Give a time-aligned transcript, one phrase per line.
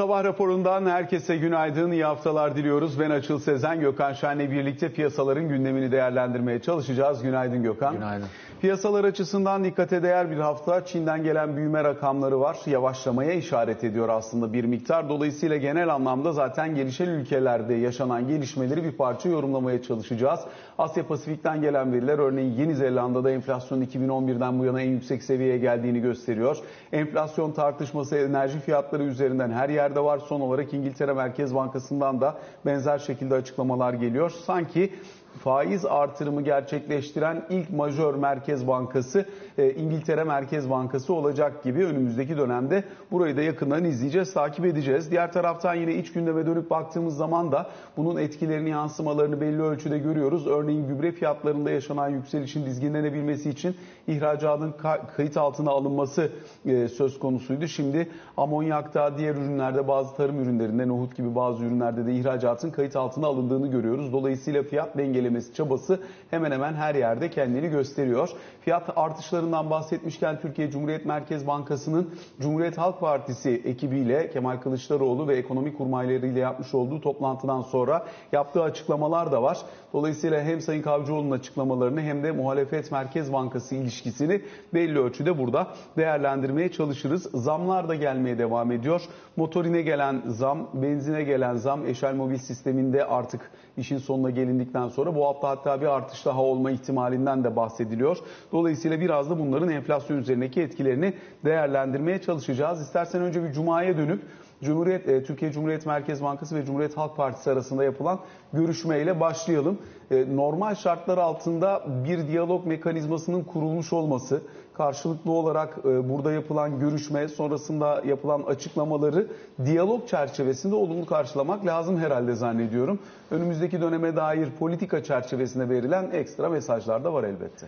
[0.00, 3.00] Sabah raporundan herkese günaydın, iyi haftalar diliyoruz.
[3.00, 7.22] Ben Açıl Sezen, Gökhan Şen'le birlikte piyasaların gündemini değerlendirmeye çalışacağız.
[7.22, 7.94] Günaydın Gökhan.
[7.94, 8.26] Günaydın.
[8.60, 10.84] Piyasalar açısından dikkate değer bir hafta.
[10.84, 12.56] Çin'den gelen büyüme rakamları var.
[12.66, 15.08] Yavaşlamaya işaret ediyor aslında bir miktar.
[15.08, 20.40] Dolayısıyla genel anlamda zaten gelişen ülkelerde yaşanan gelişmeleri bir parça yorumlamaya çalışacağız.
[20.78, 26.00] Asya Pasifik'ten gelen veriler örneğin Yeni Zelanda'da enflasyon 2011'den bu yana en yüksek seviyeye geldiğini
[26.00, 26.56] gösteriyor.
[26.92, 30.18] Enflasyon tartışması enerji fiyatları üzerinden her yerde var.
[30.18, 34.30] Son olarak İngiltere Merkez Bankası'ndan da benzer şekilde açıklamalar geliyor.
[34.46, 34.90] Sanki
[35.38, 39.26] faiz artırımı gerçekleştiren ilk majör merkez bankası
[39.58, 45.10] e, İngiltere Merkez Bankası olacak gibi önümüzdeki dönemde burayı da yakından izleyeceğiz, takip edeceğiz.
[45.10, 50.46] Diğer taraftan yine iç gündeme dönüp baktığımız zaman da bunun etkilerini, yansımalarını belli ölçüde görüyoruz.
[50.46, 54.74] Örneğin gübre fiyatlarında yaşanan yükselişin dizginlenebilmesi için ihracatın
[55.16, 56.32] kayıt altına alınması
[56.66, 57.68] e, söz konusuydu.
[57.68, 63.26] Şimdi amonyakta, diğer ürünlerde, bazı tarım ürünlerinde, nohut gibi bazı ürünlerde de ihracatın kayıt altına
[63.26, 64.12] alındığını görüyoruz.
[64.12, 68.30] Dolayısıyla fiyat dengelemesi çabası hemen hemen her yerde kendini gösteriyor.
[68.60, 75.76] Fiyat artışlarından bahsetmişken Türkiye Cumhuriyet Merkez Bankası'nın Cumhuriyet Halk Partisi ekibiyle Kemal Kılıçdaroğlu ve ekonomi
[75.76, 79.58] kurmaylarıyla yapmış olduğu toplantıdan sonra yaptığı açıklamalar da var.
[79.92, 84.40] Dolayısıyla hem Sayın Kavcıoğlu'nun açıklamalarını hem de muhalefet Merkez Bankası ilişkisini
[84.74, 87.22] belli ölçüde burada değerlendirmeye çalışırız.
[87.22, 89.02] Zamlar da gelmeye devam ediyor.
[89.36, 95.26] Motorine gelen zam, benzine gelen zam, eşel mobil sisteminde artık işin sonuna gelindikten sonra bu
[95.26, 98.18] hafta hatta bir artış daha olma ihtimalinden de bahsediliyor.
[98.52, 101.14] Dolayısıyla biraz da bunların enflasyon üzerindeki etkilerini
[101.44, 102.80] değerlendirmeye çalışacağız.
[102.80, 104.22] İstersen önce bir Cuma'ya dönüp
[104.62, 108.20] Cumhuriyet e, Türkiye Cumhuriyet Merkez Bankası ve Cumhuriyet Halk Partisi arasında yapılan
[108.52, 109.78] görüşmeyle başlayalım.
[110.10, 114.42] E, normal şartlar altında bir diyalog mekanizmasının kurulmuş olması,
[114.74, 119.26] karşılıklı olarak e, burada yapılan görüşme sonrasında yapılan açıklamaları
[119.64, 122.98] diyalog çerçevesinde olumlu karşılamak lazım herhalde zannediyorum.
[123.30, 127.66] Önümüzdeki döneme dair politika çerçevesinde verilen ekstra mesajlar da var elbette.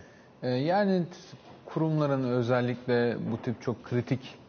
[0.57, 1.03] Yani
[1.65, 4.42] kurumların özellikle bu tip çok kritik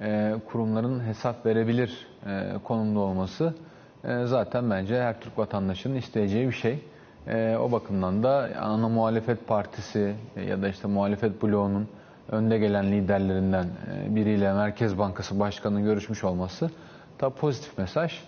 [0.00, 3.54] e, kurumların hesap verebilir e, konumda olması
[4.04, 6.78] e, zaten bence her Türk vatandaşının isteyeceği bir şey.
[7.60, 10.14] O bakımdan da ana muhalefet partisi
[10.48, 11.88] ya da işte muhalefet bloğunun
[12.28, 13.66] önde gelen liderlerinden
[14.08, 16.70] biriyle Merkez Bankası Başkanı'nın görüşmüş olması
[17.18, 18.20] tabi pozitif mesaj.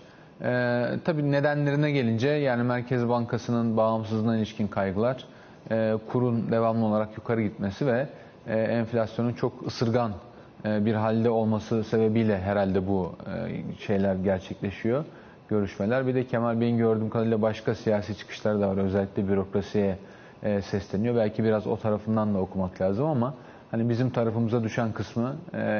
[0.42, 5.24] Ee, tabii nedenlerine gelince yani Merkez Bankası'nın bağımsızlığına ilişkin kaygılar,
[5.70, 8.08] e, kurun devamlı olarak yukarı gitmesi ve
[8.46, 10.14] e, enflasyonun çok ısırgan e,
[10.64, 15.04] bir halde olması sebebiyle herhalde bu e, şeyler gerçekleşiyor,
[15.48, 16.06] görüşmeler.
[16.06, 18.76] Bir de Kemal Bey'in gördüğüm kadarıyla başka siyasi çıkışları da var.
[18.76, 19.98] Özellikle bürokrasiye
[20.42, 21.16] e, sesleniyor.
[21.16, 23.34] Belki biraz o tarafından da okumak lazım ama
[23.70, 25.36] hani bizim tarafımıza düşen kısmı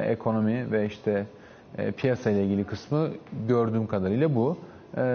[0.07, 1.27] ekonomi ve işte
[1.97, 3.09] piyasa ile ilgili kısmı
[3.49, 4.57] gördüğüm kadarıyla bu.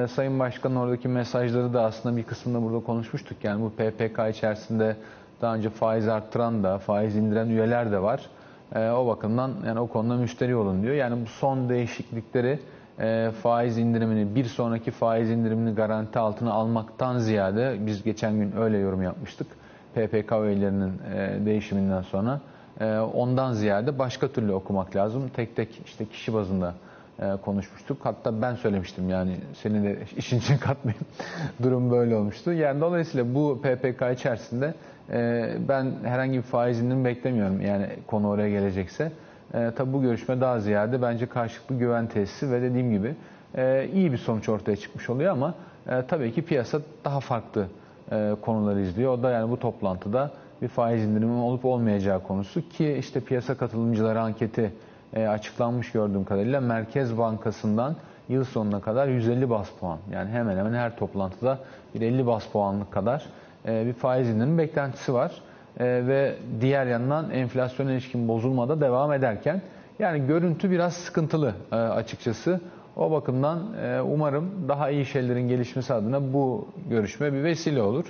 [0.07, 3.37] Sayın Başkan oradaki mesajları da aslında bir kısmında burada konuşmuştuk.
[3.43, 4.95] Yani bu PPK içerisinde
[5.41, 8.29] daha önce faiz arttıran da, faiz indiren üyeler de var.
[8.75, 10.93] E, o bakımdan yani o konuda müşteri olun diyor.
[10.95, 12.59] Yani bu son değişiklikleri
[12.99, 18.77] e, faiz indirimini, bir sonraki faiz indirimini garanti altına almaktan ziyade biz geçen gün öyle
[18.77, 19.47] yorum yapmıştık.
[19.95, 22.41] PPK üyelerinin e, değişiminden sonra
[22.79, 25.29] e, ondan ziyade başka türlü okumak lazım.
[25.35, 26.73] Tek tek işte kişi bazında
[27.19, 27.97] e, konuşmuştuk.
[28.03, 31.05] Hatta ben söylemiştim yani seni de işin için katmayayım.
[31.63, 32.53] Durum böyle olmuştu.
[32.53, 34.73] Yani dolayısıyla bu PPK içerisinde
[35.69, 39.11] ben herhangi bir faiz indirim beklemiyorum yani konu oraya gelecekse.
[39.53, 43.15] E, tabi bu görüşme daha ziyade bence karşılıklı güven tesisi ve dediğim gibi
[43.93, 45.53] iyi bir sonuç ortaya çıkmış oluyor ama
[46.07, 47.67] tabii ki piyasa daha farklı
[48.41, 49.13] konuları izliyor.
[49.13, 50.31] O da yani bu toplantıda
[50.61, 54.73] bir faiz indirimi olup olmayacağı konusu ki işte piyasa katılımcıları anketi
[55.13, 57.95] e, açıklanmış gördüğüm kadarıyla Merkez Bankası'ndan
[58.29, 59.99] yıl sonuna kadar 150 bas puan.
[60.11, 61.59] Yani hemen hemen her toplantıda
[61.95, 63.25] bir 50 bas puanlık kadar e,
[63.67, 65.31] bir faiz indirimi beklentisi var.
[65.79, 69.61] E, ve diğer yandan enflasyon ilişkin bozulmada devam ederken
[69.99, 72.61] yani görüntü biraz sıkıntılı e, açıkçası.
[72.95, 78.05] O bakımdan e, umarım daha iyi şeylerin gelişmesi adına bu görüşme bir vesile olur.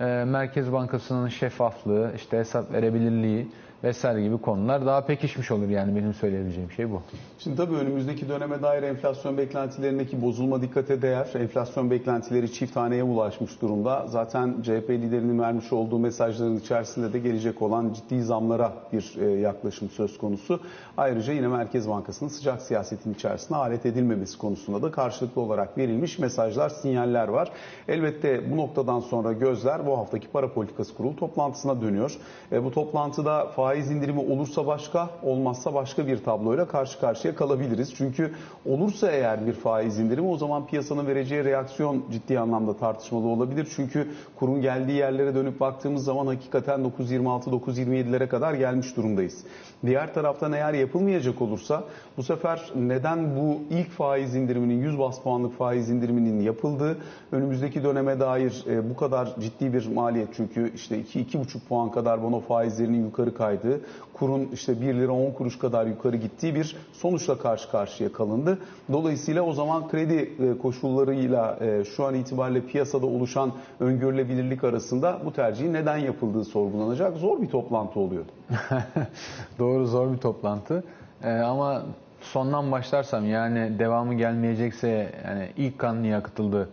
[0.00, 3.48] E, Merkez Bankası'nın şeffaflığı, işte hesap verebilirliği,
[3.84, 7.02] vesaire gibi konular daha pekişmiş olur yani benim söyleyebileceğim şey bu.
[7.38, 11.28] Şimdi tabii önümüzdeki döneme dair enflasyon beklentilerindeki bozulma dikkate değer.
[11.34, 14.06] Enflasyon beklentileri çift haneye ulaşmış durumda.
[14.06, 19.90] Zaten CHP liderinin vermiş olduğu mesajların içerisinde de gelecek olan ciddi zamlara bir e, yaklaşım
[19.90, 20.60] söz konusu.
[20.96, 26.68] Ayrıca yine Merkez Bankası'nın sıcak siyasetin içerisine alet edilmemesi konusunda da karşılıklı olarak verilmiş mesajlar,
[26.68, 27.50] sinyaller var.
[27.88, 32.16] Elbette bu noktadan sonra gözler bu haftaki para politikası kurulu toplantısına dönüyor.
[32.52, 37.94] E, bu toplantıda faiz faiz indirimi olursa başka, olmazsa başka bir tabloyla karşı karşıya kalabiliriz.
[37.94, 38.32] Çünkü
[38.66, 43.68] olursa eğer bir faiz indirimi o zaman piyasanın vereceği reaksiyon ciddi anlamda tartışmalı olabilir.
[43.76, 49.44] Çünkü kurun geldiği yerlere dönüp baktığımız zaman hakikaten 9.26-9.27'lere kadar gelmiş durumdayız.
[49.86, 51.84] Diğer taraftan eğer yapılmayacak olursa
[52.16, 56.98] bu sefer neden bu ilk faiz indiriminin 100 bas puanlık faiz indiriminin yapıldığı
[57.32, 62.40] önümüzdeki döneme dair e, bu kadar ciddi bir maliyet çünkü işte 2-2,5 puan kadar bono
[62.40, 63.80] faizlerinin yukarı kaydığı,
[64.12, 68.58] kurun işte 1 lira 10 kuruş kadar yukarı gittiği bir sonuçla karşı karşıya kalındı.
[68.92, 75.32] Dolayısıyla o zaman kredi e, koşullarıyla e, şu an itibariyle piyasada oluşan öngörülebilirlik arasında bu
[75.32, 77.16] tercihin neden yapıldığı sorgulanacak.
[77.16, 78.24] Zor bir toplantı oluyor.
[79.58, 80.84] Doğru zor bir toplantı.
[81.22, 81.82] Ee, ama
[82.20, 86.68] sondan başlarsam yani devamı gelmeyecekse yani ilk kan niye akıtıldı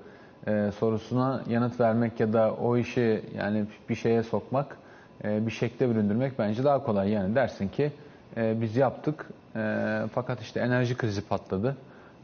[0.47, 4.77] e, sorusuna yanıt vermek ya da o işi yani bir şeye sokmak,
[5.23, 7.11] e, bir şekle büründürmek bence daha kolay.
[7.11, 7.91] Yani dersin ki
[8.37, 11.77] e, biz yaptık e, fakat işte enerji krizi patladı.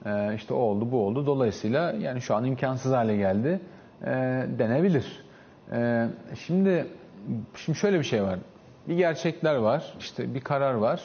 [0.06, 1.26] E, işte o oldu bu oldu.
[1.26, 3.60] Dolayısıyla yani şu an imkansız hale geldi
[4.02, 4.08] e,
[4.60, 5.24] denebilir.
[5.72, 6.08] E,
[6.46, 6.88] şimdi
[7.56, 8.40] şimdi şöyle bir şey var.
[8.88, 11.02] Bir gerçekler var, işte bir karar var.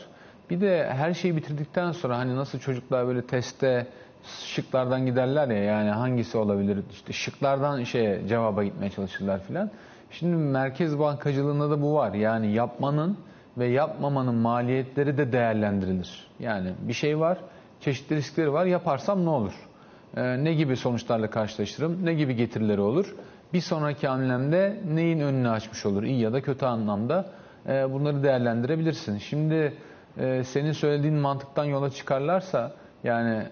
[0.51, 3.87] Bir de her şeyi bitirdikten sonra hani nasıl çocuklar böyle testte
[4.25, 9.71] şıklardan giderler ya yani hangisi olabilir işte şıklardan şeye cevaba gitmeye çalışırlar filan.
[10.11, 12.15] Şimdi merkez bankacılığında da bu var.
[12.15, 13.19] Yani yapmanın
[13.59, 16.27] ve yapmamanın maliyetleri de değerlendirilir.
[16.41, 17.39] Yani bir şey var,
[17.81, 18.67] çeşitli riskleri var.
[18.67, 19.53] Yaparsam ne olur?
[20.17, 22.07] Ee, ne gibi sonuçlarla karşılaşırım?
[22.07, 23.15] Ne gibi getirileri olur?
[23.53, 26.03] Bir sonraki hamlemde neyin önünü açmış olur?
[26.03, 27.27] İyi ya da kötü anlamda
[27.69, 29.19] e, bunları değerlendirebilirsin.
[29.19, 29.73] Şimdi
[30.19, 32.73] e, senin söylediğin mantıktan yola çıkarlarsa
[33.05, 33.43] yani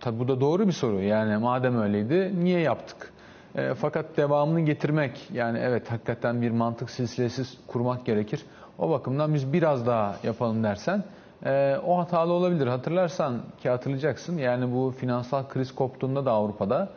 [0.00, 1.02] tabi bu da doğru bir soru.
[1.02, 3.12] Yani madem öyleydi niye yaptık?
[3.54, 8.42] E, fakat devamını getirmek yani evet hakikaten bir mantık silsilesi kurmak gerekir.
[8.78, 11.04] O bakımdan biz biraz daha yapalım dersen
[11.46, 12.66] e, o hatalı olabilir.
[12.66, 16.88] Hatırlarsan ki hatırlayacaksın yani bu finansal kriz koptuğunda da Avrupa'da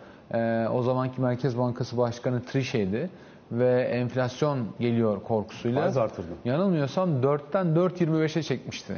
[0.74, 3.10] o zamanki Merkez Bankası Başkanı Trichet'di
[3.52, 5.82] ve enflasyon geliyor korkusuyla.
[5.82, 6.28] Faiz artırdı.
[6.46, 8.94] Yanılmıyorsam 4'ten 4.25'e çekmişti.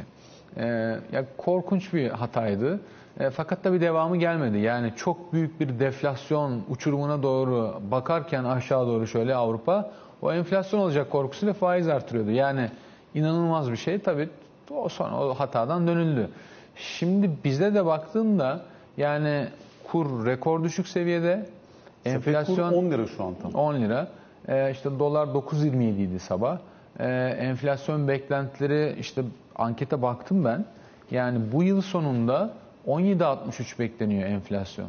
[0.56, 0.66] Ee,
[1.12, 2.80] ya korkunç bir hataydı.
[3.20, 4.58] E, fakat da bir devamı gelmedi.
[4.58, 9.90] Yani çok büyük bir deflasyon uçurumuna doğru bakarken aşağı doğru şöyle Avrupa
[10.22, 12.30] o enflasyon olacak korkusuyla faiz artırıyordu.
[12.30, 12.70] Yani
[13.14, 13.98] inanılmaz bir şey.
[13.98, 14.28] Tabii
[14.70, 16.30] o sonra o hatadan dönüldü.
[16.76, 18.60] Şimdi bizde de baktığında
[18.96, 19.46] yani
[19.84, 21.46] kur rekor düşük seviyede.
[22.04, 23.54] Enflasyon 10 lira şu an tam.
[23.54, 24.08] 10 lira.
[24.48, 26.58] Ee, işte dolar 9.27 idi sabah.
[26.98, 27.06] Ee,
[27.40, 29.22] enflasyon beklentileri işte
[29.56, 30.64] ankete baktım ben.
[31.10, 32.50] Yani bu yıl sonunda
[32.86, 34.88] 17.63 bekleniyor enflasyon.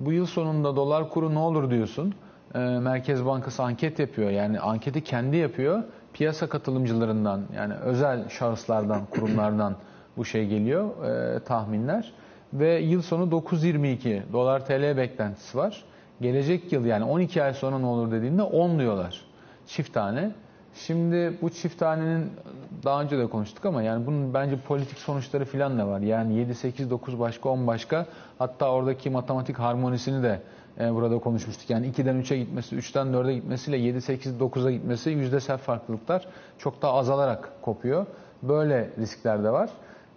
[0.00, 2.14] Bu yıl sonunda dolar kuru ne olur diyorsun.
[2.54, 4.30] Ee, Merkez Bankası anket yapıyor.
[4.30, 5.82] Yani anketi kendi yapıyor.
[6.12, 9.76] Piyasa katılımcılarından yani özel şahıslardan, kurumlardan
[10.16, 12.12] bu şey geliyor e, tahminler.
[12.52, 15.84] Ve yıl sonu 9.22 dolar TL beklentisi var.
[16.20, 19.20] Gelecek yıl yani 12 ay sonra ne olur dediğinde 10 diyorlar.
[19.66, 20.30] Çift tane.
[20.74, 22.30] Şimdi bu çift tanenin
[22.84, 26.00] daha önce de konuştuk ama yani bunun bence politik sonuçları falan da var.
[26.00, 28.06] Yani 7, 8, 9 başka 10 başka
[28.38, 30.40] hatta oradaki matematik harmonisini de
[30.80, 31.70] e, burada konuşmuştuk.
[31.70, 36.26] Yani 2'den 3'e gitmesi, 3'ten 4'e gitmesiyle 7, 8, 9'a gitmesi yüzdesel farklılıklar
[36.58, 38.06] çok daha azalarak kopuyor.
[38.42, 39.70] Böyle riskler de var.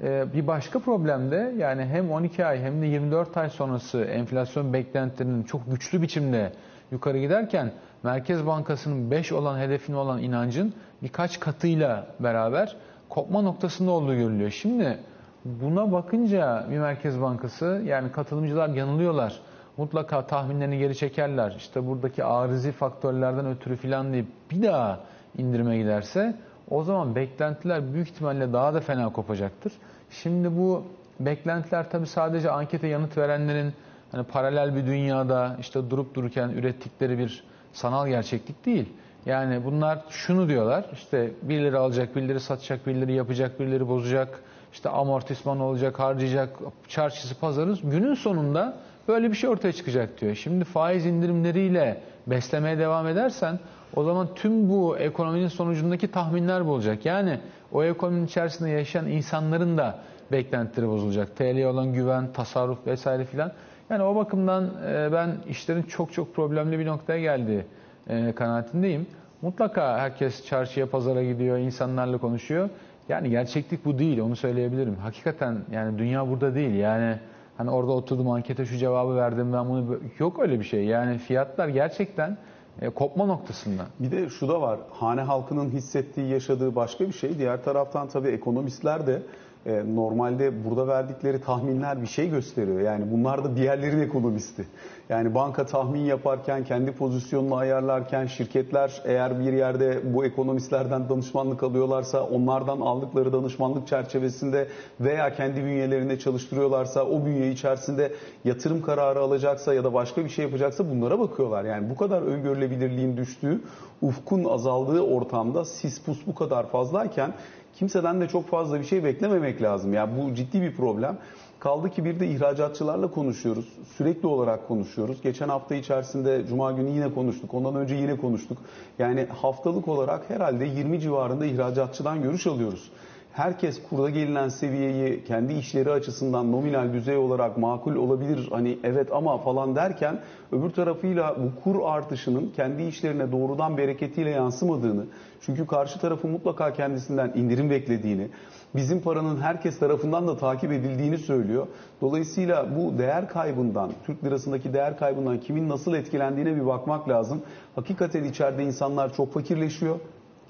[0.04, 4.74] E, bir başka problem de yani hem 12 ay hem de 24 ay sonrası enflasyon
[4.74, 6.52] beklentilerinin çok güçlü biçimde
[6.92, 7.72] yukarı giderken
[8.04, 12.76] Merkez Bankası'nın 5 olan hedefine olan inancın birkaç katıyla beraber
[13.10, 14.52] kopma noktasında olduğu görülüyor.
[14.52, 14.98] Şimdi
[15.46, 19.40] buna bakınca bir Merkez Bankası yani katılımcılar yanılıyorlar.
[19.78, 21.54] Mutlaka tahminlerini geri çekerler.
[21.58, 25.00] İşte buradaki arizi faktörlerden ötürü filan deyip bir daha
[25.38, 26.36] indirime giderse
[26.70, 29.74] o zaman beklentiler büyük ihtimalle daha da fena kopacaktır.
[30.22, 30.84] Şimdi bu
[31.20, 33.74] beklentiler tabii sadece ankete yanıt verenlerin
[34.12, 37.44] hani paralel bir dünyada işte durup dururken ürettikleri bir
[37.74, 38.90] sanal gerçeklik değil.
[39.26, 44.40] Yani bunlar şunu diyorlar işte birileri alacak, birileri satacak, birileri yapacak, birileri bozacak,
[44.74, 46.50] işte amortisman olacak, harcayacak,
[46.88, 48.78] çarşısı pazarı günün sonunda
[49.08, 50.36] böyle bir şey ortaya çıkacak diyor.
[50.36, 53.60] Şimdi faiz indirimleriyle beslemeye devam edersen
[53.96, 57.06] o zaman tüm bu ekonominin sonucundaki tahminler bozacak.
[57.06, 57.40] Yani
[57.72, 60.00] o ekonominin içerisinde yaşayan insanların da
[60.32, 61.36] beklentileri bozulacak.
[61.36, 63.52] TL'ye olan güven, tasarruf vesaire filan.
[63.90, 67.66] Yani o bakımdan e, ben işlerin çok çok problemli bir noktaya geldiği
[68.10, 69.08] e, kanaatindeyim.
[69.42, 72.70] Mutlaka herkes çarşıya, pazara gidiyor, insanlarla konuşuyor.
[73.10, 74.96] Yani gerçeklik bu değil, onu söyleyebilirim.
[74.96, 76.76] Hakikaten yani dünya burada değil.
[76.76, 77.18] Yani
[77.58, 80.86] hani orada oturdum ankete şu cevabı verdim ben bunu yok öyle bir şey.
[80.86, 82.38] Yani fiyatlar gerçekten
[82.82, 83.86] e, kopma noktasında.
[84.00, 84.80] Bir de şu da var.
[84.92, 87.38] Hane halkının hissettiği, yaşadığı başka bir şey.
[87.38, 89.22] Diğer taraftan tabii ekonomistler de
[89.66, 92.80] e, normalde burada verdikleri tahminler bir şey gösteriyor.
[92.80, 94.68] Yani bunlar da diğerlerin ekonomisti.
[95.10, 102.24] Yani banka tahmin yaparken, kendi pozisyonunu ayarlarken, şirketler eğer bir yerde bu ekonomistlerden danışmanlık alıyorlarsa,
[102.24, 104.68] onlardan aldıkları danışmanlık çerçevesinde
[105.00, 108.12] veya kendi bünyelerinde çalıştırıyorlarsa, o bünye içerisinde
[108.46, 111.64] yatırım kararı alacaksa ya da başka bir şey yapacaksa bunlara bakıyorlar.
[111.66, 113.62] Yani bu kadar öngörülebilirliğin düştüğü,
[114.02, 117.34] ufkun azaldığı ortamda sis pus bu kadar fazlayken
[117.76, 119.94] kimseden de çok fazla bir şey beklememek lazım.
[119.94, 121.18] Yani bu ciddi bir problem.
[121.60, 123.66] Kaldı ki bir de ihracatçılarla konuşuyoruz.
[123.98, 125.22] Sürekli olarak konuşuyoruz.
[125.22, 127.54] Geçen hafta içerisinde Cuma günü yine konuştuk.
[127.54, 128.58] Ondan önce yine konuştuk.
[129.00, 132.92] Yani haftalık olarak herhalde 20 civarında ihracatçıdan görüş alıyoruz
[133.34, 139.38] herkes kurda gelinen seviyeyi kendi işleri açısından nominal düzey olarak makul olabilir hani evet ama
[139.38, 140.20] falan derken
[140.52, 145.06] öbür tarafıyla bu kur artışının kendi işlerine doğrudan bereketiyle yansımadığını
[145.42, 148.28] çünkü karşı tarafı mutlaka kendisinden indirim beklediğini
[148.76, 151.68] bizim paranın herkes tarafından da takip edildiğini söylüyor.
[152.02, 157.42] Dolayısıyla bu değer kaybından, Türk lirasındaki değer kaybından kimin nasıl etkilendiğine bir bakmak lazım.
[157.76, 160.00] Hakikaten içeride insanlar çok fakirleşiyor.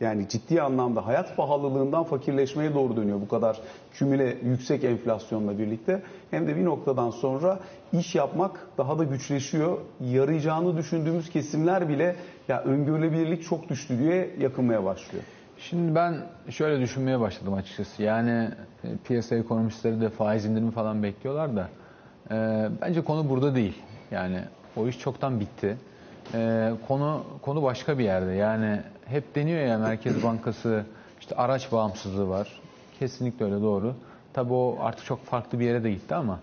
[0.04, 3.58] Yani ciddi anlamda hayat pahalılığından fakirleşmeye doğru dönüyor bu kadar
[3.94, 6.02] kümüle yüksek enflasyonla birlikte.
[6.32, 7.60] Hem de bir noktadan sonra
[7.94, 9.78] iş yapmak daha da güçleşiyor.
[10.02, 12.16] Yarayacağını düşündüğümüz kesimler bile
[12.48, 15.24] ya öngörülebilirlik çok düştü diye yakınmaya başlıyor.
[15.60, 16.16] Şimdi ben
[16.50, 18.04] şöyle düşünmeye başladım açıkçası.
[18.04, 18.50] Yani
[18.84, 21.70] e, piyasa ekonomistleri de faiz indirimi falan bekliyorlar da
[22.32, 23.82] e, bence konu burada değil.
[24.12, 24.40] Yani
[24.76, 25.78] o iş çoktan bitti.
[26.34, 28.32] E, konu konu başka bir yerde.
[28.32, 30.84] Yani hep deniyor ya Merkez Bankası
[31.20, 32.48] işte araç bağımsızlığı var.
[33.00, 33.96] Kesinlikle öyle doğru.
[34.34, 36.40] Tabii o artık çok farklı bir yere de gitti ama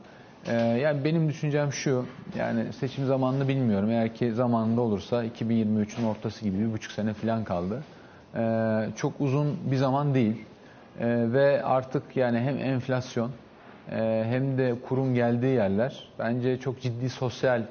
[0.46, 2.04] e, yani benim düşüncem şu
[2.38, 3.90] yani seçim zamanını bilmiyorum.
[3.90, 7.82] Eğer ki zamanında olursa 2023'ün ortası gibi bir buçuk sene falan kaldı.
[8.36, 8.42] E,
[8.96, 10.44] çok uzun bir zaman değil.
[11.00, 13.30] E, ve artık yani hem enflasyon
[13.90, 17.62] e, hem de kurum geldiği yerler bence çok ciddi sosyal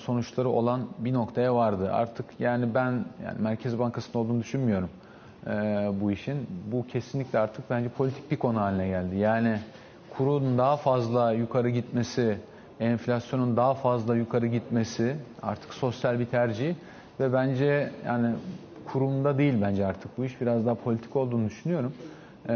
[0.00, 1.90] sonuçları olan bir noktaya vardı.
[1.92, 4.88] Artık yani ben yani Merkez Bankası'nda olduğunu düşünmüyorum
[5.46, 5.50] e,
[6.00, 6.46] bu işin.
[6.72, 9.16] Bu kesinlikle artık bence politik bir konu haline geldi.
[9.16, 9.58] Yani
[10.10, 12.38] kurun daha fazla yukarı gitmesi,
[12.80, 16.74] enflasyonun daha fazla yukarı gitmesi artık sosyal bir tercih
[17.20, 18.34] ve bence yani
[18.92, 21.92] kurumda değil bence artık bu iş biraz daha politik olduğunu düşünüyorum.
[22.48, 22.54] Ee,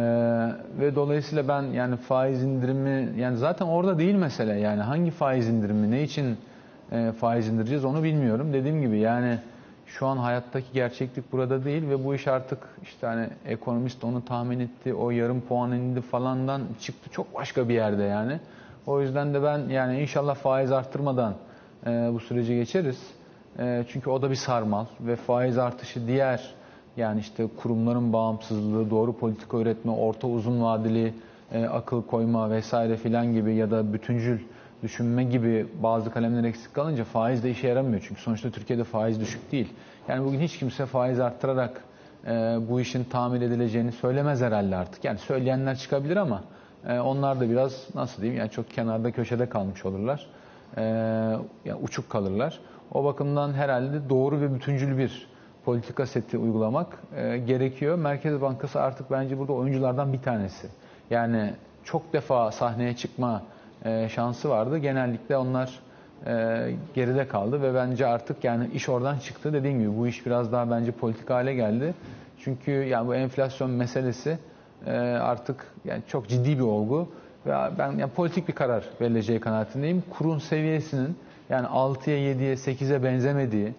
[0.81, 5.91] ve dolayısıyla ben yani faiz indirimi yani zaten orada değil mesele yani hangi faiz indirimi
[5.91, 6.37] ne için
[6.93, 8.53] e, faiz indireceğiz onu bilmiyorum.
[8.53, 9.39] Dediğim gibi yani
[9.87, 14.61] şu an hayattaki gerçeklik burada değil ve bu iş artık işte hani ekonomist onu tahmin
[14.61, 18.41] etti, o yarım puan indi falandan çıktı çok başka bir yerde yani.
[18.87, 21.35] O yüzden de ben yani inşallah faiz arttırmadan
[21.87, 22.99] e, bu süreci geçeriz.
[23.59, 26.55] E, çünkü o da bir sarmal ve faiz artışı diğer
[26.97, 31.15] yani işte kurumların bağımsızlığı, doğru politika üretme, orta uzun vadeli
[31.53, 34.39] e, akıl koyma vesaire filan gibi ya da bütüncül
[34.83, 38.05] düşünme gibi bazı kalemler eksik kalınca faiz de işe yaramıyor.
[38.09, 39.69] Çünkü sonuçta Türkiye'de faiz düşük değil.
[40.09, 41.85] Yani bugün hiç kimse faiz arttırarak
[42.27, 42.31] e,
[42.69, 45.05] bu işin tamir edileceğini söylemez herhalde artık.
[45.05, 46.45] Yani söyleyenler çıkabilir ama
[46.89, 50.27] e, onlar da biraz nasıl diyeyim yani çok kenarda köşede kalmış olurlar.
[50.77, 50.83] E,
[51.65, 52.61] yani uçuk kalırlar.
[52.93, 55.29] O bakımdan herhalde doğru ve bütüncül bir
[55.65, 57.99] politika seti uygulamak e, gerekiyor.
[57.99, 60.69] Merkez Bankası artık bence burada oyunculardan bir tanesi.
[61.11, 63.43] Yani çok defa sahneye çıkma
[63.85, 64.79] e, şansı vardı.
[64.79, 65.81] Genellikle onlar
[66.27, 69.53] e, geride kaldı ve bence artık yani iş oradan çıktı.
[69.53, 71.95] Dediğim gibi bu iş biraz daha bence politik hale geldi.
[72.39, 74.39] Çünkü yani bu enflasyon meselesi
[74.87, 77.09] e, artık yani çok ciddi bir olgu
[77.47, 80.05] ve ben yani politik bir karar verileceği kanaatindeyim.
[80.11, 81.17] Kurun seviyesinin
[81.51, 83.75] yani 6'ya 7'ye 8'e benzemediği,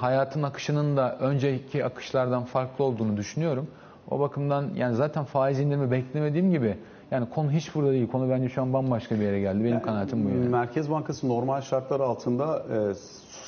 [0.00, 3.68] hayatın akışının da önceki akışlardan farklı olduğunu düşünüyorum.
[4.10, 6.76] O bakımdan yani zaten faiz indirimi beklemediğim gibi
[7.12, 8.08] yani konu hiç burada değil.
[8.08, 9.58] Konu bence şu an bambaşka bir yere geldi.
[9.58, 10.48] Benim yani, kanaatim bu yani.
[10.48, 12.94] Merkez Bankası normal şartlar altında e,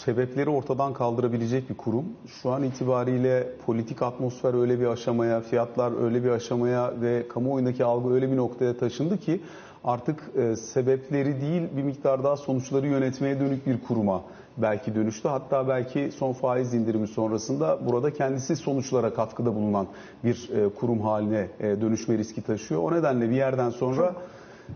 [0.04, 2.04] sebepleri ortadan kaldırabilecek bir kurum.
[2.26, 8.14] Şu an itibariyle politik atmosfer öyle bir aşamaya, fiyatlar öyle bir aşamaya ve kamuoyundaki algı
[8.14, 9.40] öyle bir noktaya taşındı ki
[9.84, 14.22] artık e, sebepleri değil bir miktar daha sonuçları yönetmeye dönük bir kuruma
[14.56, 15.28] belki dönüştü.
[15.28, 19.86] Hatta belki son faiz indirimi sonrasında burada kendisi sonuçlara katkıda bulunan
[20.24, 22.82] bir e, kurum haline e, dönüşme riski taşıyor.
[22.82, 24.14] O nedenle bir yerden sonra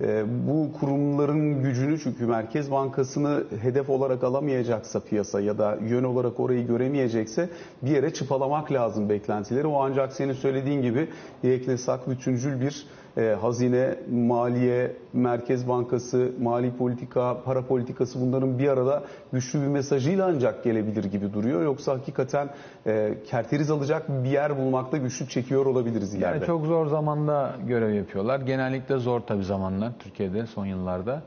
[0.00, 6.40] e, bu kurumların gücünü çünkü Merkez Bankası'nı hedef olarak alamayacaksa piyasa ya da yön olarak
[6.40, 7.48] orayı göremeyecekse
[7.82, 9.66] bir yere çıpalamak lazım beklentileri.
[9.66, 11.08] O ancak senin söylediğin gibi
[11.42, 12.86] yeknesak bütüncül bir
[13.18, 20.26] e, hazine, maliye, Merkez Bankası, mali politika, para politikası bunların bir arada güçlü bir mesajıyla
[20.26, 21.62] ancak gelebilir gibi duruyor.
[21.62, 22.48] Yoksa hakikaten
[22.86, 26.36] e, kerteriz alacak bir yer bulmakta güçlük çekiyor olabiliriz ileride.
[26.36, 28.40] Yani çok zor zamanda görev yapıyorlar.
[28.40, 31.22] Genellikle zor tabii zamanlar Türkiye'de son yıllarda.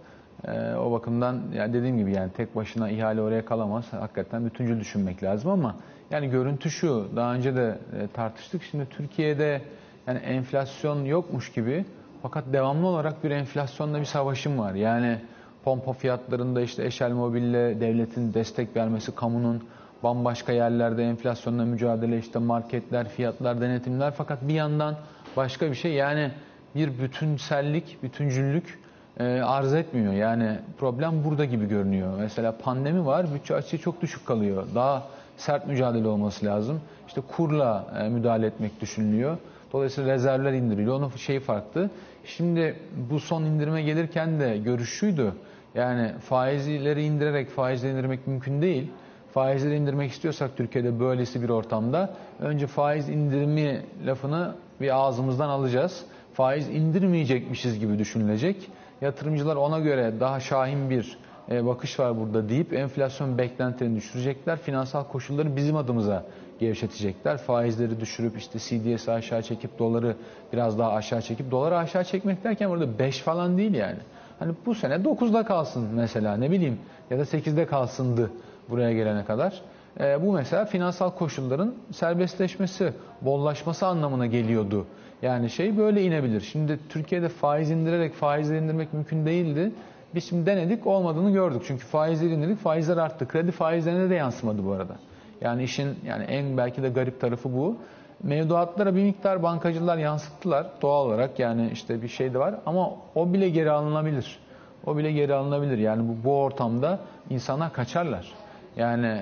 [0.48, 3.86] Ee, o bakımdan yani dediğim gibi yani tek başına ihale oraya kalamaz.
[3.92, 5.76] Hakikaten bütüncül düşünmek lazım ama
[6.12, 7.08] yani görüntü şu.
[7.16, 8.64] Daha önce de e, tartıştık.
[8.64, 9.62] Şimdi Türkiye'de
[10.08, 11.86] yani enflasyon yokmuş gibi
[12.22, 14.74] fakat devamlı olarak bir enflasyonla bir savaşım var.
[14.74, 15.20] Yani
[15.64, 19.64] pompa fiyatlarında işte Eşel Mobil'le devletin destek vermesi, kamunun
[20.04, 24.96] bambaşka yerlerde enflasyonla mücadele işte marketler, fiyatlar, denetimler fakat bir yandan
[25.38, 26.32] başka bir şey yani
[26.76, 28.80] bir bütünsellik, bütüncüllük
[29.20, 30.14] e, arz etmiyor.
[30.14, 32.14] Yani problem burada gibi görünüyor.
[32.20, 34.68] Mesela pandemi var, bütçe açığı çok düşük kalıyor.
[34.76, 35.04] Daha
[35.38, 36.82] sert mücadele olması lazım.
[37.08, 39.38] İşte kurla e, müdahale etmek düşünülüyor.
[39.74, 40.96] Dolayısıyla rezervler indiriliyor.
[40.96, 41.90] Onun şeyi farklı.
[42.26, 42.76] Şimdi
[43.10, 45.36] bu son indirime gelirken de görüş şuydu.
[45.76, 48.92] Yani faizleri indirerek faizleri indirmek mümkün değil.
[49.34, 56.06] Faizleri indirmek istiyorsak Türkiye'de böylesi bir ortamda önce faiz indirimi lafını bir ağzımızdan alacağız.
[56.34, 58.70] Faiz indirmeyecekmişiz gibi düşünülecek.
[59.02, 61.18] Yatırımcılar ona göre daha şahin bir
[61.52, 64.58] e, bakış var burada deyip enflasyon beklentilerini düşürecekler.
[64.58, 66.26] Finansal koşulları bizim adımıza
[66.62, 67.38] gevşetecekler.
[67.38, 70.16] Faizleri düşürüp işte CDS'i aşağı çekip doları
[70.54, 74.00] biraz daha aşağı çekip doları aşağı çekmek derken burada 5 falan değil yani.
[74.40, 78.32] Hani bu sene 9'da kalsın mesela ne bileyim ya da 8'de kalsındı
[78.70, 79.62] buraya gelene kadar.
[80.00, 84.86] E, bu mesela finansal koşulların serbestleşmesi, bollaşması anlamına geliyordu.
[85.22, 86.42] Yani şey böyle inebilir.
[86.42, 89.72] Şimdi Türkiye'de faiz indirerek faizleri indirmek mümkün değildi.
[90.16, 91.62] Biz şimdi denedik olmadığını gördük.
[91.68, 93.28] Çünkü faizleri indirdik faizler arttı.
[93.28, 94.96] Kredi faizlerine de yansımadı bu arada.
[95.42, 97.78] Yani işin yani en belki de garip tarafı bu.
[98.24, 103.34] Mevduatlara bir miktar bankacılar yansıttılar doğal olarak yani işte bir şey de var ama o
[103.34, 104.40] bile geri alınabilir.
[104.86, 105.78] O bile geri alınabilir.
[105.78, 108.34] Yani bu, bu ortamda insanlar kaçarlar.
[108.78, 109.22] Yani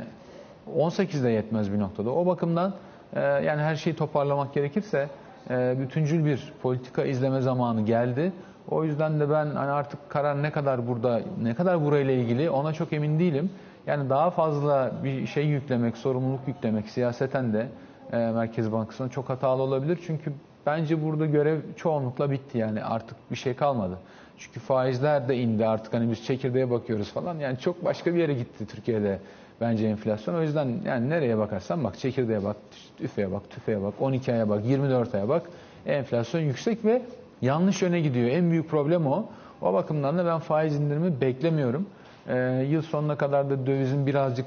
[0.77, 2.09] 18'de yetmez bir noktada.
[2.09, 2.73] O bakımdan
[3.13, 5.09] e, yani her şeyi toparlamak gerekirse
[5.49, 8.33] e, bütüncül bir politika izleme zamanı geldi.
[8.71, 12.73] O yüzden de ben hani artık karar ne kadar burada, ne kadar burayla ilgili ona
[12.73, 13.49] çok emin değilim.
[13.89, 17.67] Yani daha fazla bir şey yüklemek, sorumluluk yüklemek siyaseten de
[18.11, 19.99] e, Merkez Bankası'na çok hatalı olabilir.
[20.07, 20.33] Çünkü
[20.65, 23.97] bence burada görev çoğunlukla bitti yani artık bir şey kalmadı.
[24.37, 27.39] Çünkü faizler de indi artık hani biz çekirdeğe bakıyoruz falan.
[27.39, 29.19] Yani çok başka bir yere gitti Türkiye'de
[29.61, 30.35] bence enflasyon.
[30.35, 32.55] O yüzden yani nereye bakarsan bak çekirdeğe bak,
[32.97, 35.49] tüfeğe bak, tüfeğe bak, 12 aya bak, 24 aya bak.
[35.85, 37.01] Enflasyon yüksek ve
[37.41, 38.29] yanlış yöne gidiyor.
[38.29, 39.25] En büyük problem o.
[39.61, 41.85] O bakımdan da ben faiz indirimi beklemiyorum.
[42.29, 44.45] Ee, yıl sonuna kadar da dövizin birazcık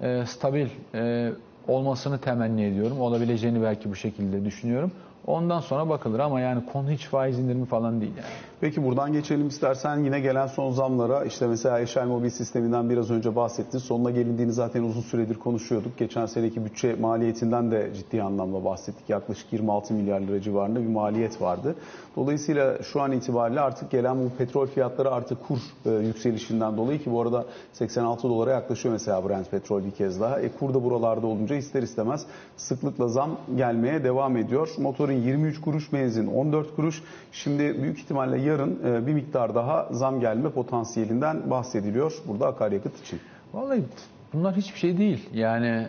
[0.00, 1.30] e, stabil e,
[1.68, 3.00] olmasını temenni ediyorum.
[3.00, 4.92] Olabileceğini belki bu şekilde düşünüyorum.
[5.26, 8.28] Ondan sonra bakılır ama yani konu hiç faiz indirimi falan değil yani.
[8.60, 13.36] Peki buradan geçelim istersen yine gelen son zamlara işte mesela Eşel Mobil sisteminden biraz önce
[13.36, 13.78] bahsettin.
[13.78, 15.98] Sonuna gelindiğini zaten uzun süredir konuşuyorduk.
[15.98, 19.08] Geçen seneki bütçe maliyetinden de ciddi anlamda bahsettik.
[19.08, 21.74] Yaklaşık 26 milyar lira civarında bir maliyet vardı.
[22.16, 27.12] Dolayısıyla şu an itibariyle artık gelen bu petrol fiyatları artık kur e, yükselişinden dolayı ki
[27.12, 30.40] bu arada 86 dolara yaklaşıyor mesela Brent petrol bir kez daha.
[30.40, 34.68] E, kur da buralarda olunca ister istemez sıklıkla zam gelmeye devam ediyor.
[35.12, 37.02] Motorun 23 kuruş, benzin 14 kuruş.
[37.32, 43.20] Şimdi büyük ihtimalle yarın e, bir miktar daha zam gelme potansiyelinden bahsediliyor burada akaryakıt için.
[43.54, 43.84] Vallahi
[44.32, 45.28] bunlar hiçbir şey değil.
[45.34, 45.86] Yani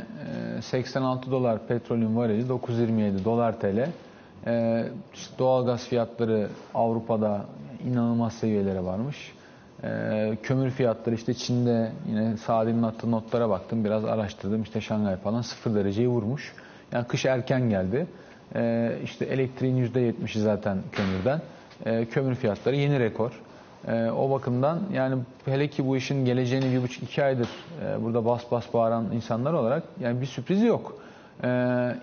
[0.58, 3.90] e, 86 dolar petrolün varili 927 dolar TL.
[4.48, 7.46] E, işte doğalgaz fiyatları Avrupa'da
[7.86, 9.34] inanılmaz seviyelere varmış.
[9.84, 13.86] E, kömür fiyatları işte Çin'de yine Sadi'nin attığı notlara baktım.
[13.86, 14.64] Biraz araştırdım.
[14.64, 16.54] İşte Şangay falan 0 dereceyi vurmuş.
[16.92, 18.08] Yani kış erken geldi.
[18.56, 21.42] E, işte elektriğin %70'i zaten kömürden.
[21.86, 23.32] E, kömür fiyatları yeni rekor.
[23.88, 27.50] E, o bakımdan yani hele ki bu işin geleceğini bir buçuk iki aydır
[27.86, 30.96] e, burada bas bas bağıran insanlar olarak yani bir sürpriz yok.
[31.44, 31.50] E,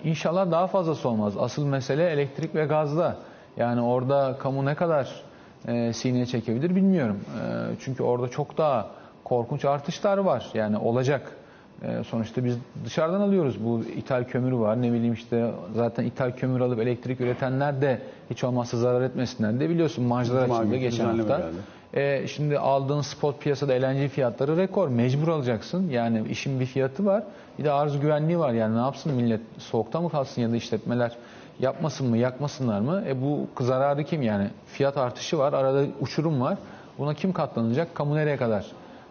[0.05, 1.35] inşallah daha fazlası olmaz.
[1.39, 3.17] Asıl mesele elektrik ve gazda.
[3.57, 5.23] Yani orada kamu ne kadar
[5.69, 7.21] e, sineye çekebilir bilmiyorum.
[7.43, 8.91] E, çünkü orada çok daha
[9.25, 10.47] korkunç artışlar var.
[10.55, 11.37] Yani olacak.
[11.83, 13.64] E, sonuçta biz dışarıdan alıyoruz.
[13.64, 14.83] Bu ithal kömürü var.
[14.83, 19.71] Ne bileyim işte zaten ithal kömür alıp elektrik üretenler de hiç olmazsa zarar etmesinler de
[19.71, 21.51] biliyorsun marjlar açıldı geçen hafta.
[21.95, 24.88] E, şimdi aldığın spot piyasada LNG fiyatları rekor.
[24.88, 25.88] Mecbur alacaksın.
[25.88, 27.23] Yani işin bir fiyatı var.
[27.59, 28.53] Bir de arz güvenliği var.
[28.53, 29.40] Yani ne yapsın millet?
[29.59, 31.16] Soğukta mı kalsın ya da işletmeler
[31.61, 33.05] yapmasın mı, yakmasınlar mı?
[33.09, 34.49] E bu zararı kim yani?
[34.66, 36.59] Fiyat artışı var, arada uçurum var.
[36.99, 37.95] Buna kim katlanacak?
[37.95, 38.66] Kamu nereye kadar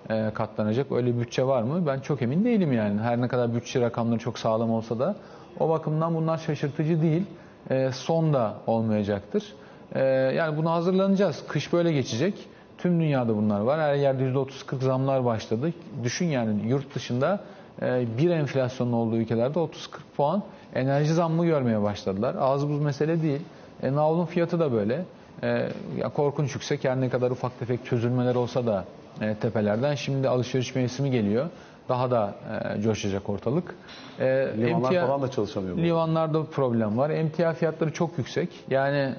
[0.09, 0.91] e, katlanacak?
[0.91, 1.87] Öyle bütçe var mı?
[1.87, 2.99] Ben çok emin değilim yani.
[3.01, 5.15] Her ne kadar bütçe rakamları çok sağlam olsa da
[5.59, 7.25] o bakımdan bunlar şaşırtıcı değil.
[7.69, 9.53] E, son da olmayacaktır.
[9.95, 10.01] E,
[10.35, 11.43] yani buna hazırlanacağız.
[11.47, 12.47] Kış böyle geçecek.
[12.77, 13.79] Tüm dünyada bunlar var.
[13.79, 15.73] Her yerde %30-40 zamlar başladı.
[16.03, 17.39] Düşün yani yurt dışında
[17.81, 19.69] e, bir enflasyonun olduğu ülkelerde 30-40
[20.17, 20.43] puan
[20.75, 22.35] enerji zammı görmeye başladılar.
[22.39, 23.41] Az buz mesele değil.
[23.83, 25.05] E, navlun fiyatı da böyle.
[25.43, 26.83] E, ya korkunç yüksek.
[26.83, 28.85] Yani ne kadar ufak tefek çözülmeler olsa da
[29.21, 29.95] e, tepelerden.
[29.95, 31.49] Şimdi alışveriş mevsimi geliyor.
[31.89, 32.33] Daha da
[32.77, 33.75] e, coşacak ortalık.
[34.19, 34.25] E,
[34.57, 35.77] Limanlar emtia- falan da çalışamıyor.
[35.77, 35.81] bu.
[35.81, 37.09] Limanlarda problem var.
[37.09, 38.49] Emtia fiyatları çok yüksek.
[38.69, 39.13] Yani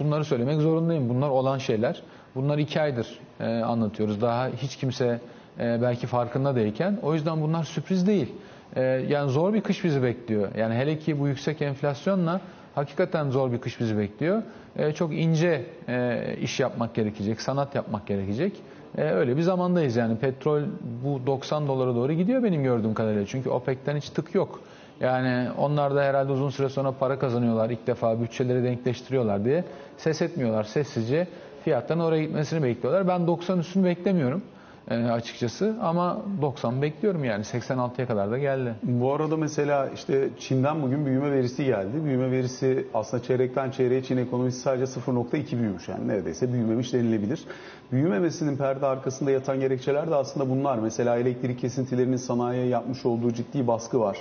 [0.00, 1.08] bunları söylemek zorundayım.
[1.08, 2.02] Bunlar olan şeyler.
[2.34, 4.20] Bunlar iki aydır e, anlatıyoruz.
[4.22, 5.20] Daha hiç kimse
[5.60, 6.98] e, belki farkında değilken.
[7.02, 8.32] O yüzden bunlar sürpriz değil.
[8.76, 10.54] E, yani zor bir kış bizi bekliyor.
[10.54, 12.40] Yani hele ki bu yüksek enflasyonla
[12.74, 14.42] hakikaten zor bir kış bizi bekliyor.
[14.76, 18.52] E, çok ince e, iş yapmak gerekecek, sanat yapmak gerekecek.
[18.98, 20.16] E, öyle bir zamandayız yani.
[20.18, 20.62] Petrol
[21.04, 23.26] bu 90 dolara doğru gidiyor benim gördüğüm kadarıyla.
[23.26, 24.60] Çünkü OPEC'ten hiç tık yok.
[25.00, 27.70] Yani onlar da herhalde uzun süre sonra para kazanıyorlar.
[27.70, 29.64] ilk defa bütçeleri denkleştiriyorlar diye
[29.96, 30.64] ses etmiyorlar.
[30.64, 31.26] Sessizce
[31.64, 33.08] fiyatların oraya gitmesini bekliyorlar.
[33.08, 34.42] Ben 90 üstünü beklemiyorum
[34.90, 38.74] e, açıkçası ama 90 bekliyorum yani 86'ya kadar da geldi.
[38.82, 42.04] Bu arada mesela işte Çin'den bugün büyüme verisi geldi.
[42.04, 47.44] Büyüme verisi aslında çeyrekten çeyreğe Çin ekonomisi sadece 0.2 büyümüş yani neredeyse büyümemiş denilebilir.
[47.92, 50.78] Büyümemesinin perde arkasında yatan gerekçeler de aslında bunlar.
[50.78, 54.18] Mesela elektrik kesintilerinin sanayiye yapmış olduğu ciddi baskı var.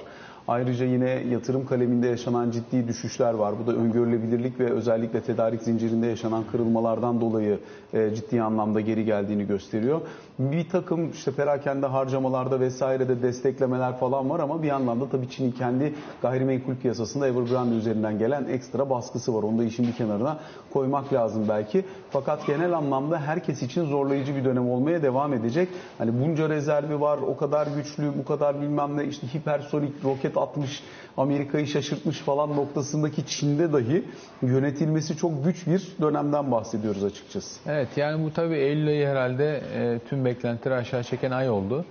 [0.51, 3.53] Ayrıca yine yatırım kaleminde yaşanan ciddi düşüşler var.
[3.63, 7.59] Bu da öngörülebilirlik ve özellikle tedarik zincirinde yaşanan kırılmalardan dolayı
[7.93, 10.01] e, ciddi anlamda geri geldiğini gösteriyor.
[10.39, 15.51] Bir takım işte perakende harcamalarda vesairede desteklemeler falan var ama bir yandan da tabii Çin'in
[15.51, 19.43] kendi gayrimenkul piyasasında Evergrande üzerinden gelen ekstra baskısı var.
[19.43, 20.39] Onu da işin bir kenarına
[20.73, 21.85] koymak lazım belki.
[22.09, 25.69] Fakat genel anlamda herkes için zorlayıcı bir dönem olmaya devam edecek.
[25.97, 30.83] Hani bunca rezervi var, o kadar güçlü, bu kadar bilmem ne işte hipersonik roket atmış,
[31.17, 34.03] Amerika'yı şaşırtmış falan noktasındaki Çin'de dahi
[34.41, 37.59] yönetilmesi çok güç bir dönemden bahsediyoruz açıkçası.
[37.69, 41.85] Evet yani bu tabii Eylül ayı herhalde e, tüm beklentileri aşağı çeken ay oldu.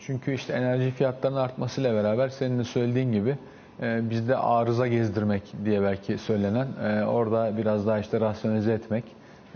[0.00, 3.38] Çünkü işte enerji fiyatlarının artmasıyla beraber senin de söylediğin gibi
[3.82, 9.04] e, bizde arıza gezdirmek diye belki söylenen e, orada biraz daha işte rasyonize etmek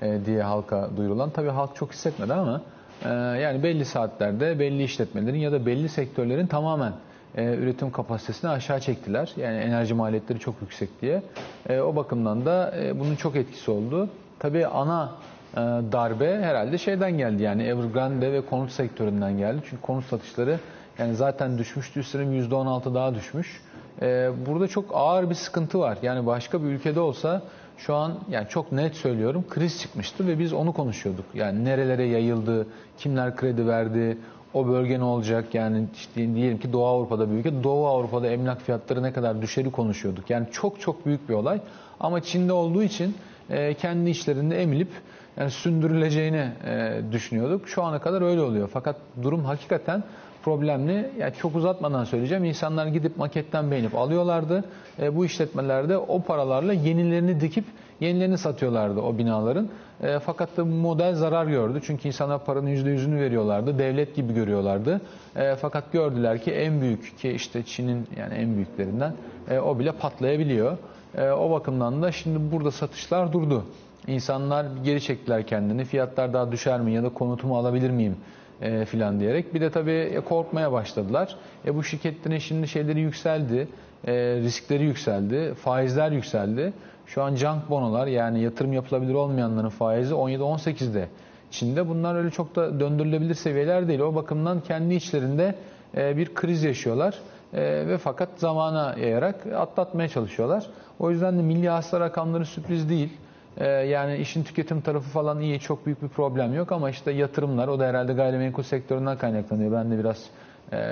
[0.02, 1.30] e, diye halka duyurulan.
[1.30, 2.62] Tabii halk çok hissetmedi ama
[3.04, 3.08] e,
[3.40, 6.92] yani belli saatlerde belli işletmelerin ya da belli sektörlerin tamamen
[7.36, 9.32] e, üretim kapasitesini aşağı çektiler.
[9.36, 11.22] Yani enerji maliyetleri çok yüksek diye.
[11.68, 14.08] E, o bakımdan da e, bunun çok etkisi oldu.
[14.38, 15.12] Tabii ana
[15.54, 15.56] e,
[15.92, 19.60] darbe herhalde şeyden geldi yani Evergrande ve konut sektöründen geldi.
[19.70, 20.58] Çünkü konut satışları
[20.98, 23.60] yani zaten düşmüştü üstüne %16 daha düşmüş.
[24.02, 25.98] E, burada çok ağır bir sıkıntı var.
[26.02, 27.42] Yani başka bir ülkede olsa
[27.78, 31.24] şu an yani çok net söylüyorum kriz çıkmıştı ve biz onu konuşuyorduk.
[31.34, 32.66] Yani nerelere yayıldı,
[32.98, 34.18] kimler kredi verdi,
[34.54, 35.54] o bölge ne olacak?
[35.54, 37.62] Yani işte diyelim ki Doğu Avrupa'da bir.
[37.64, 40.30] Doğu Avrupa'da emlak fiyatları ne kadar düşeri konuşuyorduk.
[40.30, 41.60] Yani çok çok büyük bir olay.
[42.00, 43.14] Ama Çin'de olduğu için
[43.50, 44.90] e, kendi işlerinde emilip
[45.36, 47.68] yani sündürüleceğini e, düşünüyorduk.
[47.68, 48.70] Şu ana kadar öyle oluyor.
[48.72, 50.02] Fakat durum hakikaten
[50.42, 51.10] problemli.
[51.18, 52.44] Yani çok uzatmadan söyleyeceğim.
[52.44, 54.64] İnsanlar gidip maketten beğenip alıyorlardı.
[55.02, 57.64] E, bu işletmelerde o paralarla yenilerini dikip
[58.00, 59.68] yenilerini satıyorlardı o binaların.
[60.02, 61.80] E, fakat da model zarar gördü.
[61.84, 63.78] Çünkü insanlar paranın %100'ünü veriyorlardı.
[63.78, 65.00] Devlet gibi görüyorlardı.
[65.36, 69.12] E, fakat gördüler ki en büyük ki işte Çin'in yani en büyüklerinden
[69.50, 70.76] e, o bile patlayabiliyor.
[71.18, 73.64] E, o bakımdan da şimdi burada satışlar durdu.
[74.06, 75.84] İnsanlar geri çektiler kendini.
[75.84, 78.16] Fiyatlar daha düşer mi ya da konutumu alabilir miyim
[78.60, 79.54] e, filan diyerek.
[79.54, 81.36] Bir de tabii e, korkmaya başladılar.
[81.66, 83.68] E, bu şirketlerin şimdi şeyleri yükseldi.
[84.06, 85.54] E, riskleri yükseldi.
[85.54, 86.72] Faizler yükseldi.
[87.14, 91.08] Şu an junk bonolar yani yatırım yapılabilir olmayanların faizi 17-18'de.
[91.50, 94.00] Çin'de bunlar öyle çok da döndürülebilir seviyeler değil.
[94.00, 95.54] O bakımdan kendi içlerinde
[95.96, 97.18] e, bir kriz yaşıyorlar.
[97.54, 100.66] E, ve fakat zamana yayarak atlatmaya çalışıyorlar.
[100.98, 103.12] O yüzden de milli hasta rakamları sürpriz değil.
[103.56, 107.68] E, yani işin tüketim tarafı falan iyi, çok büyük bir problem yok ama işte yatırımlar,
[107.68, 109.72] o da herhalde gayrimenkul sektöründen kaynaklanıyor.
[109.72, 110.30] Ben de biraz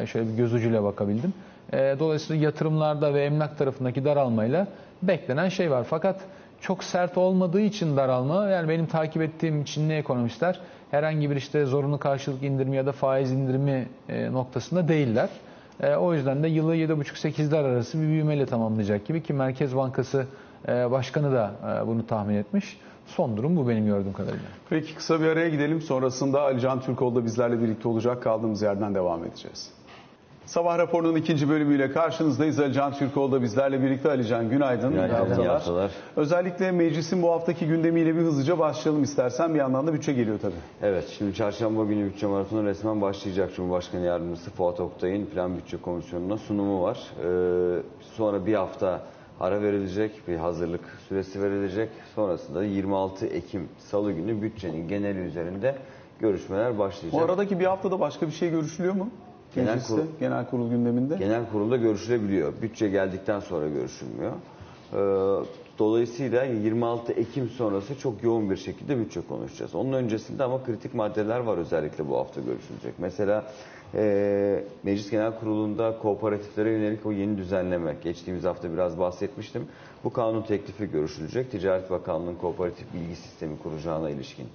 [0.06, 1.32] şöyle bir göz ucuyla bakabildim.
[1.72, 4.66] Dolayısıyla yatırımlarda ve emlak tarafındaki daralmayla
[5.02, 5.84] beklenen şey var.
[5.90, 6.20] Fakat
[6.60, 11.98] çok sert olmadığı için daralma, yani benim takip ettiğim Çinli ekonomistler herhangi bir işte zorunlu
[11.98, 15.28] karşılık indirimi ya da faiz indirimi e, noktasında değiller.
[15.80, 20.26] E, o yüzden de yılı 7,5-8'ler arası bir büyümeyle tamamlayacak gibi ki Merkez Bankası
[20.68, 21.52] e, Başkanı da
[21.86, 22.80] bunu tahmin etmiş.
[23.06, 24.46] Son durum bu benim gördüğüm kadarıyla.
[24.70, 25.80] Peki kısa bir araya gidelim.
[25.80, 28.22] Sonrasında Ali Can Türkoğlu da bizlerle birlikte olacak.
[28.22, 29.70] Kaldığımız yerden devam edeceğiz.
[30.48, 32.60] Sabah raporunun ikinci bölümüyle karşınızdayız.
[32.60, 34.08] Ali Can Türkoğlu da bizlerle birlikte.
[34.10, 34.90] Ali Can günaydın.
[34.90, 35.92] Günaydın, İyi haftalar.
[36.16, 39.54] Özellikle meclisin bu haftaki gündemiyle bir hızlıca başlayalım istersen.
[39.54, 40.54] Bir yandan da bütçe geliyor tabii.
[40.82, 43.54] Evet, şimdi çarşamba günü bütçe maratonu resmen başlayacak.
[43.56, 46.98] Cumhurbaşkanı Yardımcısı Fuat Oktay'ın Plan Bütçe Komisyonu'na sunumu var.
[47.24, 47.82] Ee,
[48.16, 49.02] sonra bir hafta
[49.40, 51.88] ara verilecek, bir hazırlık süresi verilecek.
[52.14, 55.74] Sonrasında 26 Ekim Salı günü bütçenin geneli üzerinde
[56.20, 57.20] görüşmeler başlayacak.
[57.20, 59.08] Bu aradaki bir haftada başka bir şey görüşülüyor mu?
[59.54, 61.16] Genel Mecliste, kurul- genel kurul gündeminde.
[61.16, 62.52] Genel kurulda görüşülebiliyor.
[62.62, 64.32] Bütçe geldikten sonra görüşülmüyor.
[64.92, 65.44] Ee,
[65.78, 69.74] Dolayısıyla 26 Ekim sonrası çok yoğun bir şekilde bütçe konuşacağız.
[69.74, 72.94] Onun öncesinde ama kritik maddeler var özellikle bu hafta görüşülecek.
[72.98, 73.44] Mesela
[73.94, 79.62] e, Meclis Genel Kurulu'nda kooperatiflere yönelik o yeni düzenleme, geçtiğimiz hafta biraz bahsetmiştim.
[80.04, 81.50] Bu kanun teklifi görüşülecek.
[81.50, 84.46] Ticaret Bakanlığı'nın kooperatif bilgi sistemi kuracağına ilişkin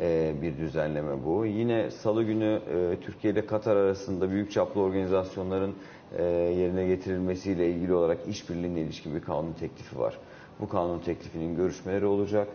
[0.00, 1.46] e, bir düzenleme bu.
[1.46, 5.74] Yine salı günü e, Türkiye ile Katar arasında büyük çaplı organizasyonların
[6.18, 10.18] e, yerine getirilmesiyle ilgili olarak işbirliğine ilişkin bir kanun teklifi var.
[10.60, 12.48] Bu kanun teklifinin görüşmeleri olacak.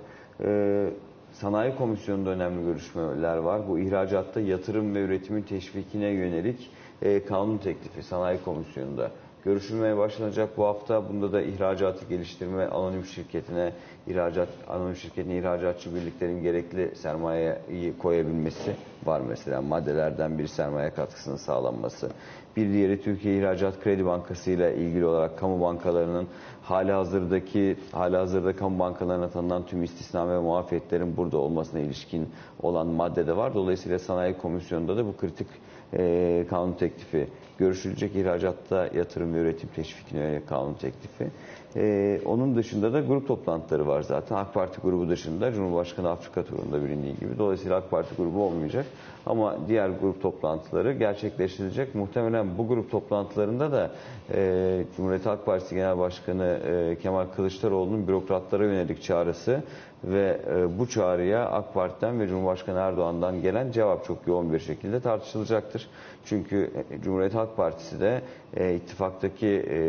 [0.43, 0.89] E,
[1.31, 3.67] Sanayi Komisyonu'nda önemli görüşmeler var.
[3.69, 6.69] Bu ihracatta yatırım ve üretimin teşvikine yönelik
[7.01, 9.11] e, kanun teklifi Sanayi Komisyonu'nda
[9.47, 11.09] görüşülmeye başlanacak bu hafta.
[11.09, 13.73] Bunda da ihracatı geliştirme anonim şirketine,
[14.07, 19.61] ihracat anonim şirketin ihracatçı birliklerin gerekli sermayeyi koyabilmesi var mesela.
[19.61, 22.09] Maddelerden bir sermaye katkısının sağlanması.
[22.55, 26.27] Bir diğeri Türkiye İhracat Kredi Bankası ile ilgili olarak kamu bankalarının
[26.63, 32.29] hali hazırdaki hali hazırda kamu bankalarına tanınan tüm istisna ve muafiyetlerin burada olmasına ilişkin
[32.61, 33.53] olan madde de var.
[33.53, 35.47] Dolayısıyla Sanayi Komisyonu'nda da bu kritik
[35.93, 38.15] e, kanun teklifi görüşülecek.
[38.15, 41.27] ihracatta yatırım ve üretim teşvikine yönelik kanun teklifi.
[41.75, 44.35] E, onun dışında da grup toplantıları var zaten.
[44.35, 47.37] AK Parti grubu dışında Cumhurbaşkanı Afrika turunda bilindiği gibi.
[47.37, 48.85] Dolayısıyla AK Parti grubu olmayacak.
[49.29, 51.95] Ama diğer grup toplantıları gerçekleştirilecek.
[51.95, 53.91] Muhtemelen bu grup toplantılarında da
[54.33, 59.63] e, Cumhuriyet Halk Partisi Genel Başkanı e, Kemal Kılıçdaroğlu'nun bürokratlara yönelik çağrısı
[60.03, 64.99] ve e, bu çağrıya AK Parti'den ve Cumhurbaşkanı Erdoğan'dan gelen cevap çok yoğun bir şekilde
[64.99, 65.89] tartışılacaktır.
[66.25, 68.21] Çünkü e, Cumhuriyet Halk Partisi de
[68.57, 69.79] e, ittifaktaki e,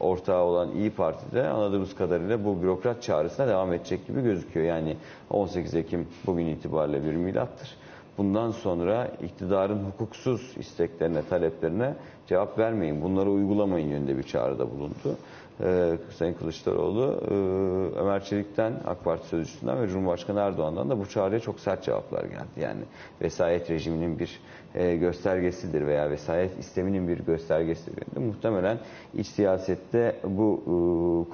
[0.00, 4.66] ortağı olan İyi Parti'de anladığımız kadarıyla bu bürokrat çağrısına devam edecek gibi gözüküyor.
[4.66, 4.96] Yani
[5.30, 7.81] 18 Ekim bugün itibariyle bir milattır.
[8.18, 11.94] Bundan sonra iktidarın hukuksuz isteklerine, taleplerine
[12.26, 15.16] cevap vermeyin, bunları uygulamayın yönünde bir çağrıda bulundu.
[15.60, 17.34] Ee, Sayın Kılıçdaroğlu, e,
[17.98, 22.60] Ömer Çelik'ten, AK Parti Sözcüsü'nden ve Cumhurbaşkanı Erdoğan'dan da bu çağrıya çok sert cevaplar geldi.
[22.60, 22.80] Yani
[23.20, 24.40] vesayet rejiminin bir
[24.74, 28.04] e, göstergesidir veya vesayet isteminin bir göstergesidir.
[28.16, 28.78] Yani muhtemelen
[29.14, 30.74] iç siyasette bu e,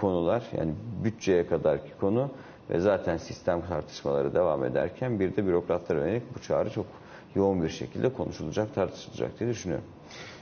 [0.00, 0.72] konular yani
[1.04, 2.30] bütçeye kadarki konu
[2.70, 6.86] ve zaten sistem tartışmaları devam ederken bir de bürokratlara yönelik bu çağrı çok
[7.34, 9.84] yoğun bir şekilde konuşulacak, tartışılacak diye düşünüyorum.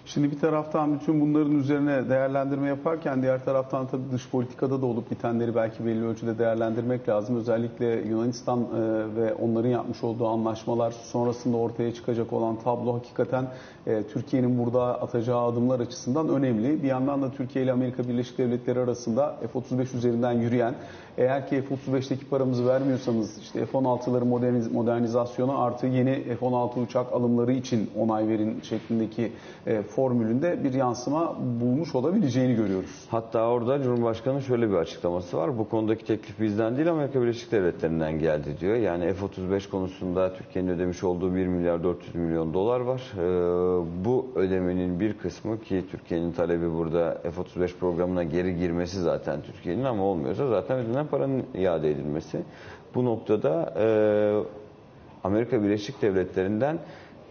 [0.06, 5.10] Şimdi bir taraftan bütün bunların üzerine değerlendirme yaparken diğer taraftan tabii dış politikada da olup
[5.10, 7.36] bitenleri belki belli ölçüde değerlendirmek lazım.
[7.36, 8.66] Özellikle Yunanistan e,
[9.16, 13.46] ve onların yapmış olduğu anlaşmalar sonrasında ortaya çıkacak olan tablo hakikaten
[13.86, 16.82] e, Türkiye'nin burada atacağı adımlar açısından önemli.
[16.82, 20.74] Bir yandan da Türkiye ile Amerika Birleşik Devletleri arasında F-35 üzerinden yürüyen
[21.18, 27.90] eğer ki F-35'teki paramızı vermiyorsanız işte F-16'ları moderniz, modernizasyonu artı yeni F-16 uçak alımları için
[27.98, 29.32] onay verin şeklindeki
[29.66, 33.06] e, formülünde bir yansıma bulmuş olabileceğini görüyoruz.
[33.10, 35.58] Hatta orada Cumhurbaşkanı şöyle bir açıklaması var.
[35.58, 38.76] Bu konudaki teklif bizden değil Amerika Birleşik Devletleri'nden geldi diyor.
[38.76, 43.02] Yani F-35 konusunda Türkiye'nin ödemiş olduğu 1 milyar 400 milyon dolar var.
[43.16, 49.84] Ee, bu ödemenin bir kısmı ki Türkiye'nin talebi burada F-35 programına geri girmesi zaten Türkiye'nin
[49.84, 52.42] ama olmuyorsa zaten ödenen paranın iade edilmesi.
[52.94, 53.86] Bu noktada e,
[55.26, 56.78] Amerika Birleşik Devletleri'nden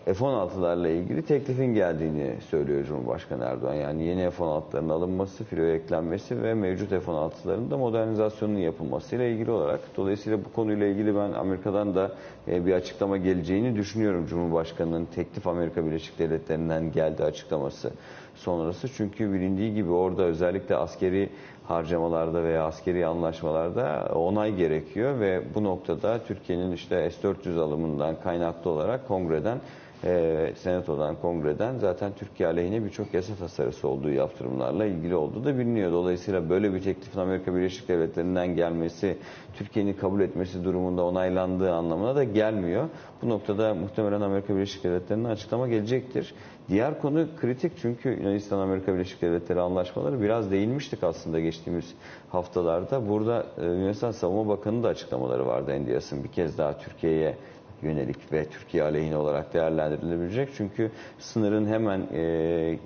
[0.05, 3.73] F-16'larla ilgili teklifin geldiğini söylüyor Cumhurbaşkanı Erdoğan.
[3.73, 9.79] Yani yeni F-16'ların alınması, filoya eklenmesi ve mevcut F-16'ların da modernizasyonunun yapılmasıyla ilgili olarak.
[9.97, 12.11] Dolayısıyla bu konuyla ilgili ben Amerika'dan da
[12.47, 14.25] e, bir açıklama geleceğini düşünüyorum.
[14.25, 17.91] Cumhurbaşkanı'nın teklif Amerika Birleşik Devletleri'nden geldi açıklaması
[18.35, 18.87] sonrası.
[18.87, 21.29] Çünkü bilindiği gibi orada özellikle askeri
[21.67, 29.07] harcamalarda veya askeri anlaşmalarda onay gerekiyor ve bu noktada Türkiye'nin işte S-400 alımından kaynaklı olarak
[29.07, 29.59] kongreden
[30.03, 35.91] e, senatodan, kongreden zaten Türkiye aleyhine birçok yasa tasarısı olduğu yaptırımlarla ilgili olduğu da biliniyor.
[35.91, 39.17] Dolayısıyla böyle bir teklifin Amerika Birleşik Devletleri'nden gelmesi,
[39.53, 42.89] Türkiye'nin kabul etmesi durumunda onaylandığı anlamına da gelmiyor.
[43.21, 46.33] Bu noktada muhtemelen Amerika Birleşik Devletleri'nden açıklama gelecektir.
[46.69, 51.93] Diğer konu kritik çünkü Yunanistan-Amerika Birleşik Devletleri anlaşmaları biraz değinmiştik aslında geçtiğimiz
[52.29, 53.09] haftalarda.
[53.09, 57.37] Burada e, Yunanistan Savunma Bakanı da açıklamaları vardı Endias'ın bir kez daha Türkiye'ye
[57.81, 60.49] yönelik ve Türkiye aleyhine olarak değerlendirilebilecek.
[60.57, 62.21] Çünkü sınırın hemen e,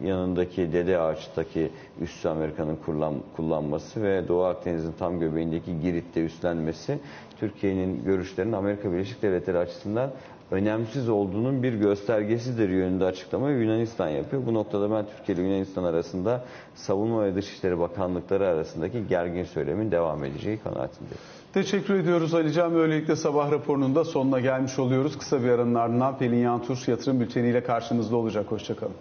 [0.03, 1.69] yanındaki Dede Ağaç'taki
[2.01, 6.99] üssü Amerika'nın kullan, kullanması ve Doğu Akdeniz'in tam göbeğindeki Girit'te üstlenmesi
[7.39, 10.11] Türkiye'nin görüşlerinin Amerika Birleşik Devletleri açısından
[10.51, 14.45] önemsiz olduğunun bir göstergesidir yönünde açıklamayı Yunanistan yapıyor.
[14.45, 16.43] Bu noktada ben Türkiye ile Yunanistan arasında
[16.75, 21.19] savunma ve dışişleri bakanlıkları arasındaki gergin söylemin devam edeceği kanaatindeyim.
[21.53, 22.75] Teşekkür ediyoruz Ali Can.
[22.75, 25.17] Böylelikle sabah raporunun da sonuna gelmiş oluyoruz.
[25.17, 28.51] Kısa bir aranın ardından Pelin Yantur yatırım bülteniyle karşınızda olacak.
[28.51, 28.93] Hoşçakalın.